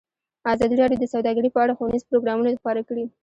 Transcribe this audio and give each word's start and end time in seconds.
ازادي 0.53 0.75
راډیو 0.81 1.01
د 1.01 1.05
سوداګري 1.13 1.49
په 1.51 1.59
اړه 1.63 1.73
ښوونیز 1.77 2.03
پروګرامونه 2.09 2.57
خپاره 2.61 2.81
کړي. 2.89 3.05